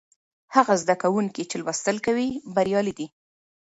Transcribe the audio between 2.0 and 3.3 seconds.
کوي بریالي دي.